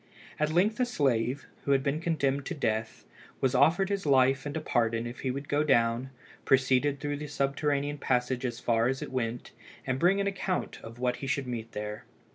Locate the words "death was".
2.55-3.53